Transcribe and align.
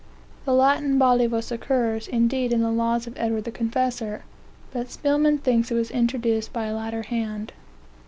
The 0.45 0.53
Latin 0.55 0.97
ballivus 0.97 1.51
occurs, 1.51 2.07
indeed, 2.07 2.51
in 2.51 2.61
the 2.61 2.71
laws 2.71 3.05
of 3.05 3.13
Edward 3.17 3.43
the 3.43 3.51
Confessor, 3.51 4.23
but 4.71 4.89
Spelman 4.89 5.37
thinks 5.37 5.69
it 5.69 5.75
was 5.75 5.91
introduced 5.91 6.51
by 6.51 6.65
a 6.65 6.75
later 6.75 7.03
hand. 7.03 7.53